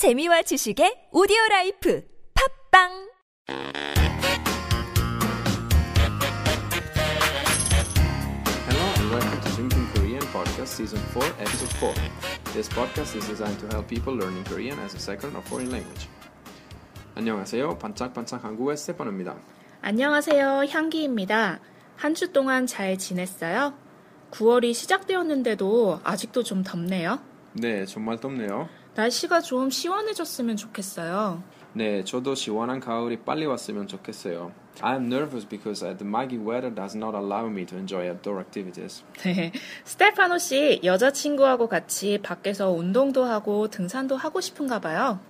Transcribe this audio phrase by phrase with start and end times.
[0.00, 2.00] 재미와 지식의 오디오 라이프
[2.32, 2.88] 팝빵
[8.70, 11.94] Hello and welcome to Drinking Korean Podcast Season 4, Episode 4.
[12.54, 16.08] This podcast is designed to help people learning Korean as a second or foreign language.
[17.16, 17.76] 안녕하세요.
[17.76, 19.36] 반짝반짝 한국의 스테파노입니다.
[19.82, 20.64] 안녕하세요.
[20.70, 21.60] 향기입니다.
[21.96, 23.74] 한 주 동안 잘 지냈어요?
[24.30, 27.20] 9월이 시작되었는데도 아직도 좀 덥네요.
[27.52, 28.68] 네, 정말 덥네요.
[29.00, 31.42] 날씨가 좀 시원해졌으면 좋겠어요.
[31.72, 34.52] 네, 저도 시원한 가을이 빨리 왔으면 좋겠어요.
[34.82, 39.02] I am nervous because the muggy weather does not allow me to enjoy outdoor activities.
[39.22, 39.52] 네.
[39.84, 45.20] 스테파노 씨, 여자친구하고 같이 밖에서 운동도 하고 등산도 하고 싶은가 봐요.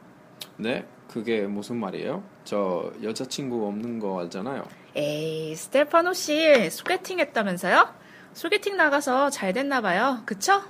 [0.57, 2.23] 네, 그게 무슨 말이에요?
[2.45, 4.65] 저 여자친구 없는 거 알잖아요.
[4.97, 7.95] 에이, 스테파노 씨, 소개팅 했다면서요?
[8.33, 10.23] 소개팅 나가서 잘 됐나 봐요.
[10.25, 10.63] 그쵸?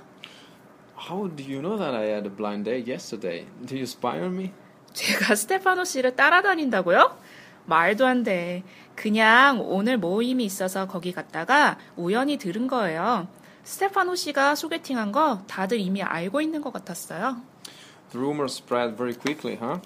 [1.09, 3.45] How do you know that I had a blind date yesterday?
[3.65, 4.51] Do you spy on me?
[4.93, 7.17] 제가 스테파노 씨를 따라다닌다고요?
[7.65, 8.63] 말도 안 돼.
[8.95, 13.27] 그냥 오늘 모임이 있어서 거기 갔다가 우연히 들은 거예요.
[13.63, 17.37] 스테파노 씨가 소개팅한 거 다들 이미 알고 있는 것 같았어요.
[18.11, 19.81] The rumor spread very quickly, huh?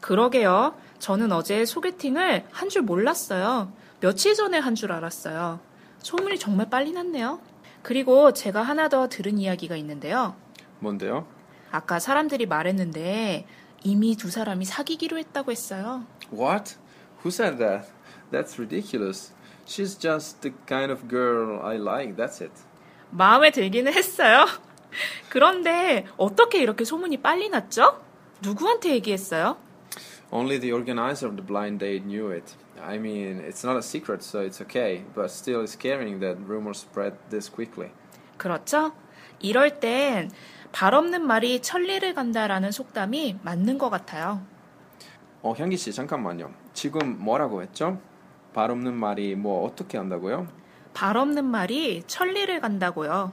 [0.00, 0.74] 그러게요.
[0.98, 3.72] 저는 어제 소개팅을 한 줄 몰랐어요.
[4.00, 5.60] 며칠 전에 한 줄 알았어요.
[6.00, 7.40] 소문이 정말 빨리 났네요.
[7.82, 10.36] 그리고 제가 하나 더 들은 이야기가 있는데요.
[10.78, 11.26] 뭔데요?
[11.70, 13.46] 아까 사람들이 말했는데
[13.84, 16.04] 이미 두 사람이 사귀기로 했다고 했어요.
[16.32, 16.76] What?
[17.24, 17.88] Who said that?
[18.30, 19.32] That's ridiculous.
[19.66, 22.52] She's just the kind of girl I like, that's it.
[23.10, 24.46] 마음에 들기는 했어요.
[25.28, 28.02] 그런데 어떻게 이렇게 소문이 빨리 났죠?
[28.42, 29.56] 누구한테 얘기했어요?
[30.30, 32.54] Only the organizer of the blind date knew it.
[32.84, 36.78] I mean, it's not a secret, so it's okay, but still it's scaring that rumors
[36.80, 37.90] spread this quickly.
[38.38, 38.92] 그렇죠?
[39.40, 40.30] 이럴 땐
[40.72, 44.40] 발 없는 말이 천리를 간다라는 속담이 맞는 것 같아요.
[45.42, 46.50] 어, 향기 씨, 잠깐만요.
[46.72, 48.00] 지금 뭐라고 했죠?
[48.54, 50.46] 발 없는 말이 뭐 어떻게 한다고요?
[50.94, 53.32] 발 없는 말이 천리를 간다고요.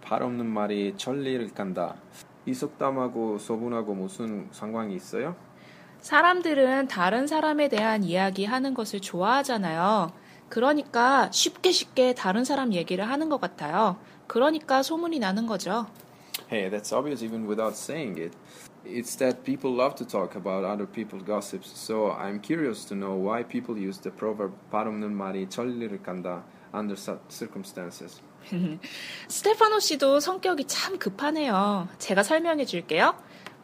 [0.00, 1.96] 발 없는 말이 천리를 간다.
[2.46, 5.36] 이 속담하고 소문하고 무슨 상관이 있어요?
[6.00, 10.12] 사람들은 다른 사람에 대한 이야기 하는 것을 좋아하잖아요.
[10.48, 13.96] 그러니까 쉽게 쉽게 다른 사람 얘기를 하는 것 같아요.
[14.26, 15.86] 그러니까 소문이 나는 거죠.
[16.50, 18.36] Hey, that's obvious even without saying it.
[18.84, 23.14] It's that people love to talk about other people's gossips, so I'm curious to know
[23.14, 26.44] why people use the proverb 발 없는 말이 천리를 간다
[26.74, 28.22] under such circumstances.
[29.28, 31.88] 스테파노 씨도 성격이 참 급하네요.
[31.98, 33.14] 제가 설명해 줄게요.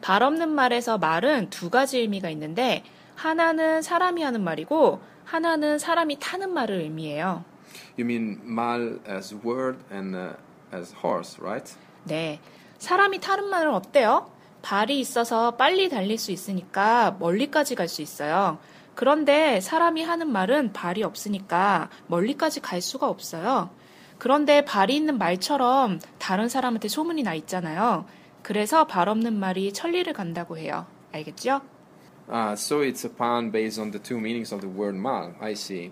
[0.01, 2.83] 발 없는 말에서 말은 두 가지 의미가 있는데
[3.15, 7.43] 하나는 사람이 하는 말이고 하나는 사람이 타는 말을 의미해요.
[7.99, 10.35] You mean 말 as word and uh,
[10.73, 11.75] as horse, right?
[12.05, 12.39] 네.
[12.77, 14.31] 사람이 타는 말은 어때요?
[14.61, 18.59] 발이 있어서 빨리 달릴 수 있으니까 멀리까지 갈 수 있어요.
[18.95, 23.69] 그런데 사람이 하는 말은 발이 없으니까 멀리까지 갈 수가 없어요.
[24.17, 28.05] 그런데 발이 있는 말처럼 다른 사람한테 소문이 나 있잖아요.
[28.47, 30.85] 그래서 발 없는 말이 천리를 간다고 해요.
[31.11, 31.59] 알겠죠?
[32.29, 35.35] Ah, so it's a pun based on the two meanings of the word 말.
[35.41, 35.91] I see.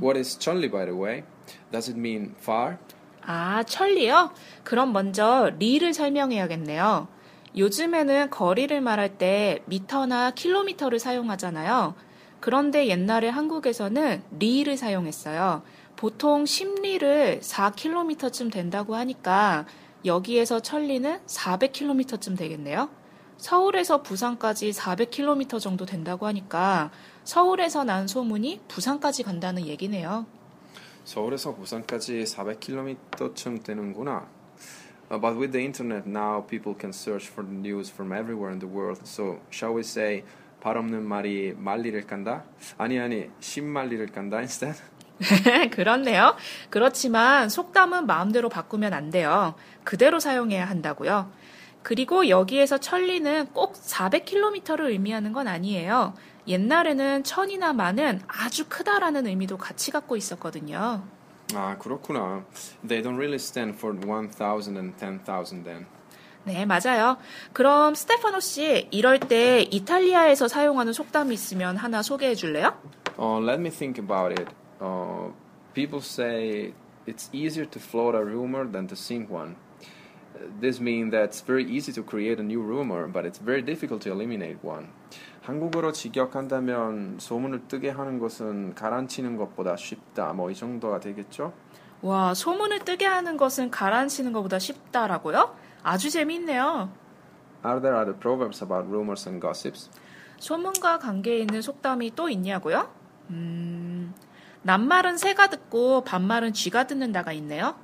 [0.00, 1.24] What is 천리, by the way?
[1.70, 2.78] Does it mean far?
[3.20, 4.32] 아, 천리요?
[4.64, 7.08] 그럼 먼저 리를 설명해야겠네요.
[7.54, 11.94] 요즘에는 거리를 말할 때 미터나 킬로미터를 사용하잖아요.
[12.40, 15.62] 그런데 옛날에 한국에서는 리를 사용했어요.
[15.94, 19.66] 보통 10리를 4km쯤 된다고 하니까
[20.04, 22.88] 여기에서 천리는 400km쯤 되겠네요.
[23.36, 26.90] 서울에서 부산까지 400km 정도 된다고 하니까
[27.24, 30.26] 서울에서 난 소문이 부산까지 간다는 얘기네요.
[31.04, 34.28] 서울에서 부산까지 400km쯤 되는구나.
[35.08, 38.58] Uh, but with the internet now, people can search for the news from everywhere in
[38.58, 38.98] the world.
[39.04, 40.24] So, shall we say,
[40.60, 42.44] 발 없는 말이 말리를 간다?
[42.76, 44.76] 아니, 아니, 십말리를 간다, instead?
[45.72, 46.36] 그렇네요.
[46.70, 49.54] 그렇지만 속담은 마음대로 바꾸면 안 돼요.
[49.84, 51.30] 그대로 사용해야 한다고요.
[51.82, 56.14] 그리고 여기에서 천리는 꼭 400km를 의미하는 건 아니에요.
[56.48, 61.04] 옛날에는 천이나 만은 아주 크다라는 의미도 같이 갖고 있었거든요.
[61.54, 62.44] 아, 그렇구나.
[62.86, 65.86] They don't really stand for 1,000 and 10,000 then.
[66.44, 67.18] 네, 맞아요.
[67.52, 72.74] 그럼 스테파노 씨, 이럴 때 이탈리아에서 사용하는 속담이 있으면 하나 소개해 줄래요?
[73.18, 74.52] Uh, let me think about it.
[74.80, 75.30] Uh,
[75.74, 76.72] people say
[77.06, 79.56] it's easier to float a rumor than to sink one.
[80.34, 83.62] Uh, This means that it's very easy to create a new rumor, but it's very
[83.62, 84.88] difficult to eliminate one.
[85.42, 90.32] 한국어로 직역한다면 소문을 뜨게 하는 것은 가라앉히는 것보다 쉽다.
[90.32, 91.52] 뭐 이 정도가 되겠죠?
[92.02, 95.56] 와, 소문을 뜨게 하는 것은 가라앉히는 것보다 쉽다라고요?
[95.82, 96.90] 아주 재미있네요.
[97.64, 99.88] Are there other proverbs about rumors and gossips?
[100.38, 102.90] 소문과 관계 있는 속담이 또 있냐고요?
[103.30, 103.85] 음,
[104.70, 107.76] 낱말은 새가 듣고 반말은 쥐가 듣는다가 있네요.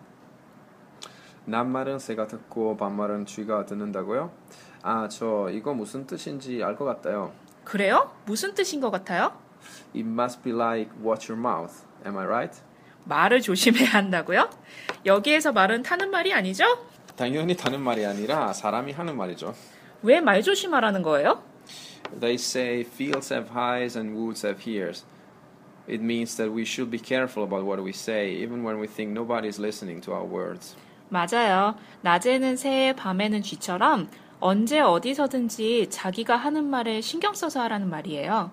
[1.44, 4.32] 낱말은 새가 듣고 반말은 쥐가 듣는다고요?
[4.82, 7.30] 아, 저 이거 무슨 뜻인지 알 것 같아요.
[7.62, 8.10] 그래요?
[8.24, 9.32] 무슨 뜻인 것 같아요?
[9.94, 11.84] It must be like watch your mouth.
[12.04, 12.60] Am I right?
[13.04, 14.50] 말을 조심해야 한다고요?
[15.06, 16.64] 여기에서 말은 타는 말이 아니죠?
[17.14, 19.54] 당연히 다른 말이 아니라 사람이 하는 말이죠.
[20.02, 21.44] 왜 말 조심하라는 거예요?
[22.18, 25.04] They say fields have eyes and woods have ears.
[25.87, 29.11] It means that we should be careful about what we say, even when we think
[29.11, 30.75] nobody is listening to our words.
[31.09, 31.75] 맞아요.
[32.01, 34.09] 낮에는 새, 밤에는 쥐처럼
[34.39, 38.51] 언제 어디서든지 자기가 하는 말에 신경 써서 하라는 말이에요.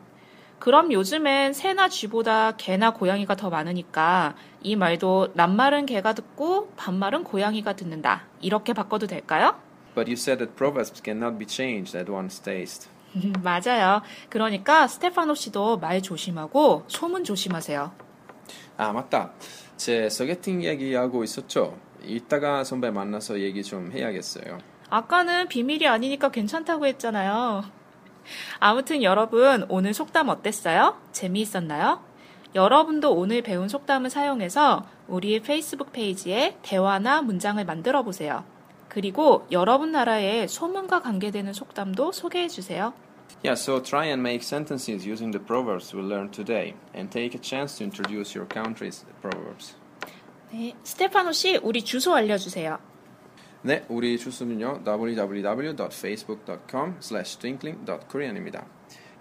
[0.61, 7.75] 그럼 요즘엔 새나 쥐보다 개나 고양이가 더 많으니까 이 말도 낱말은 개가 듣고 반말은 고양이가
[7.75, 8.23] 듣는다.
[8.41, 9.56] 이렇게 바꿔도 될까요?
[9.95, 12.89] But you said that proverbs cannot be changed at one's taste.
[13.44, 14.02] 맞아요.
[14.30, 17.92] 그러니까 스테파노 씨도 말 조심하고 소문 조심하세요.
[18.78, 19.32] 아, 맞다.
[19.78, 21.78] 제 소개팅 얘기하고 있었죠?
[22.04, 24.60] 이따가 선배 만나서 얘기 좀 해야겠어요.
[24.90, 27.64] 아까는 비밀이 아니니까 괜찮다고 했잖아요.
[28.60, 30.98] 아무튼 여러분 오늘 속담 어땠어요?
[31.12, 32.02] 재미있었나요?
[32.56, 38.44] 여러분도 오늘 배운 속담을 사용해서 우리 페이스북 페이지에 대화나 문장을 만들어 보세요.
[38.90, 42.94] 그리고 여러분 나라의 소문과 관계되는 속담도 소개해 주세요.
[43.44, 47.42] Yeah, so try and make sentences using the proverbs we learned today and take a
[47.42, 49.78] chance to introduce your country's proverbs.
[50.52, 52.80] 네, 스테파노 씨, 우리 주소 알려 주세요.
[53.62, 58.66] 네, 우리 주소는요 www.facebook.com twinkling.korean입니다.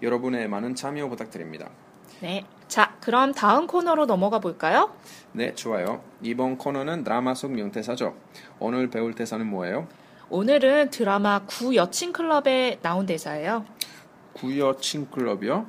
[0.01, 1.69] 여러분의 많은 참여 부탁드립니다.
[2.21, 4.93] 네, 자, 그럼 다음 코너로 넘어가 볼까요?
[5.31, 6.01] 네, 좋아요.
[6.21, 8.15] 이번 코너는 드라마 속 명대사죠.
[8.59, 9.87] 오늘 배울 대사는 뭐예요?
[10.29, 13.65] 오늘은 드라마 구 여친 클럽에 나온 대사예요.
[14.33, 15.65] 구 여친 클럽이요?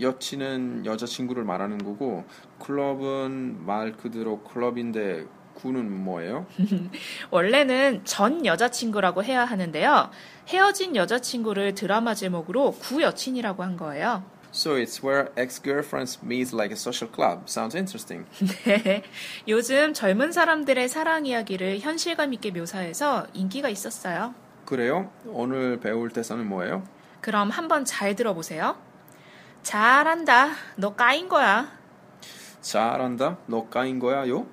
[0.00, 2.24] 여친은 여자친구를 말하는 거고
[2.60, 6.46] 클럽은 말 그대로 클럽인데 구는 뭐예요?
[7.30, 10.10] 원래는 전 여자친구라고 해야 하는데요.
[10.48, 14.24] 헤어진 여자친구를 드라마 제목으로 구 여친이라고 한 거예요.
[14.52, 17.48] So it's where ex-girlfriends meet like a social club.
[17.48, 18.26] Sounds interesting.
[18.64, 19.02] 네.
[19.46, 24.34] 요즘 젊은 사람들의 사랑 이야기를 현실감 있게 묘사해서 인기가 있었어요.
[24.64, 25.10] 그래요?
[25.26, 26.82] 오늘 배울 대사는 뭐예요?
[27.20, 28.76] 그럼 한번 잘 들어보세요.
[29.62, 30.50] 잘한다.
[30.76, 31.70] 너 까인 거야.
[32.60, 33.38] 잘한다?
[33.46, 34.46] 너 까인 거야요?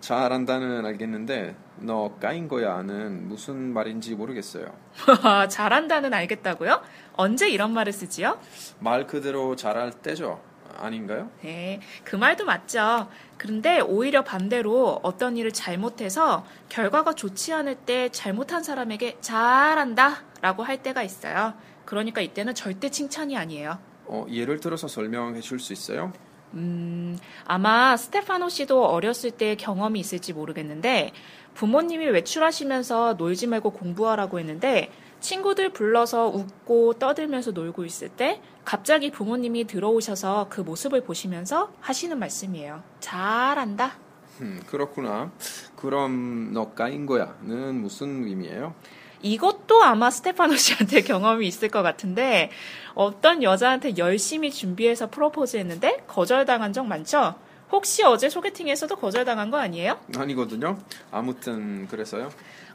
[0.00, 4.66] 잘한다는 알겠는데 너 까인 거야는 무슨 말인지 모르겠어요.
[5.48, 6.82] 잘한다는 알겠다고요?
[7.14, 8.38] 언제 이런 말을 쓰지요?
[8.78, 10.40] 말 그대로 잘할 때죠.
[10.78, 11.30] 아닌가요?
[11.42, 13.08] 네, 그 말도 맞죠.
[13.36, 20.82] 그런데 오히려 반대로 어떤 일을 잘못해서 결과가 좋지 않을 때 잘못한 사람에게 잘한다 라고 할
[20.82, 21.54] 때가 있어요.
[21.84, 23.78] 그러니까 이때는 절대 칭찬이 아니에요.
[24.06, 26.12] 어, 예를 들어서 설명해 줄 수 있어요?
[26.54, 31.12] 음, 아마 스테파노 씨도 어렸을 때 경험이 있을지 모르겠는데
[31.54, 34.90] 부모님이 외출하시면서 놀지 말고 공부하라고 했는데
[35.22, 42.82] 친구들 불러서 웃고 떠들면서 놀고 있을 때 갑자기 부모님이 들어오셔서 그 모습을 보시면서 하시는 말씀이에요.
[43.00, 43.92] 잘한다.
[44.40, 45.30] 음, 그렇구나.
[45.76, 48.74] 그럼 너 까인 거야는 무슨 의미예요?
[49.22, 52.50] 이것도 아마 스테파노 씨한테 경험이 있을 것 같은데
[52.94, 57.36] 어떤 여자한테 열심히 준비해서 프로포즈 했는데 거절당한 적 많죠?
[57.70, 59.98] 혹시 어제 소개팅에서도 거절당한 거 아니에요?
[60.16, 60.78] 아니거든요.
[61.10, 62.30] 아무튼 그래서요.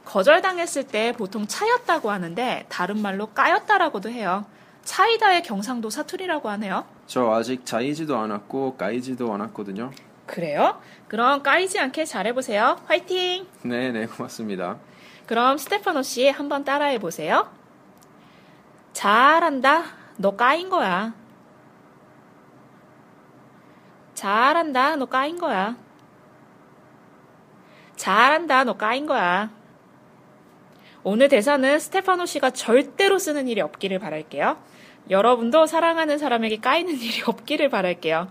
[0.08, 4.46] 거절당했을 때 보통 차였다고 하는데 다른 말로 까였다라고도 해요.
[4.82, 6.86] 차이다의 경상도 사투리라고 하네요.
[7.06, 9.90] 저 아직 차이지도 않았고 까이지도 않았거든요.
[10.26, 10.80] 그래요?
[11.08, 12.80] 그럼 까이지 않게 잘해보세요.
[12.86, 13.46] 화이팅!
[13.62, 14.78] 네, 네, 고맙습니다.
[15.26, 17.50] 그럼 스테파노 씨 한번 따라해 보세요.
[18.94, 19.84] 잘한다.
[20.16, 21.12] 너 까인 거야.
[24.14, 24.96] 잘한다.
[24.96, 25.76] 너 까인 거야.
[27.96, 28.64] 잘한다.
[28.64, 29.57] 너 까인 거야.
[31.04, 34.56] 오늘 대사는 스테파노 씨가 절대로 쓰는 일이 없기를 바랄게요.
[35.10, 38.28] 여러분도 사랑하는 사람에게 까이는 일이 없기를 바랄게요.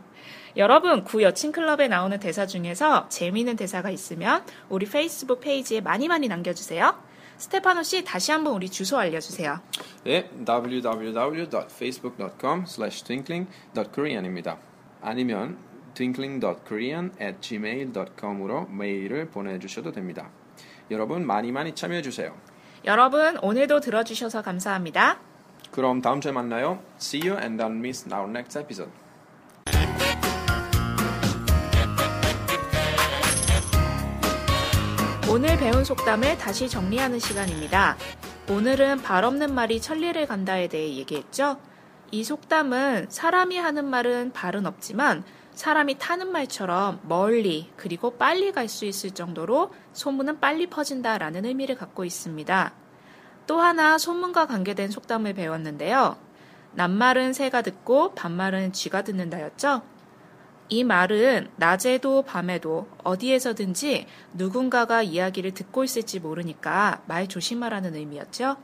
[0.58, 6.28] 여러분, 구 여친 클럽에 나오는 대사 중에서 재미있는 대사가 있으면 우리 페이스북 페이지에 많이 많이
[6.28, 6.96] 남겨주세요.
[7.38, 9.60] 스테파노 씨, 다시 한번 우리 주소 알려주세요.
[10.04, 14.58] 네, www.facebook.com twinkling.korean입니다.
[15.02, 15.58] 아니면
[15.94, 20.32] twinkling.korean at gmail.com으로 메일을 보내주셔도 됩니다.
[20.90, 22.34] 여러분 많이 많이 참여해주세요.
[22.86, 25.20] 여러분, 오늘도 들어주셔서 감사합니다.
[25.72, 26.80] 그럼 다음 주에 만나요.
[27.00, 28.92] See you and don't miss our next episode.
[35.30, 37.98] 오늘 배운 속담을 다시 정리하는 시간입니다.
[38.50, 41.58] 오늘은 발 없는 말이 천리를 간다에 대해 얘기했죠.
[42.12, 45.26] 이 속담은 사람이 하는 말은 발은 없지만
[45.58, 52.06] 사람이 타는 말처럼 멀리 그리고 빨리 갈 수 있을 정도로 소문은 빨리 퍼진다라는 의미를 갖고
[52.06, 52.74] 있습니다.
[53.48, 56.18] 또 하나 소문과 관계된 속담을 배웠는데요.
[56.74, 59.82] 낱말은 새가 듣고 반말은 쥐가 듣는다였죠.
[60.70, 68.58] 이 말은 낮에도 밤에도 어디에서든지 누군가가 이야기를 듣고 있을지 모르니까 말 조심하라는 의미였죠.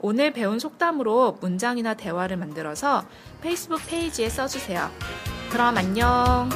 [0.00, 3.04] 오늘 배운 속담으로 문장이나 대화를 만들어서
[3.42, 4.88] 페이스북 페이지에 써주세요.
[5.51, 6.49] 그럼 안녕.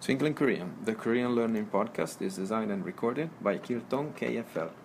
[0.00, 4.81] Twinkling Korean, the Korean learning podcast, is designed and recorded by Kiltong KFL.